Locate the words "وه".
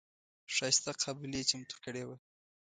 2.07-2.15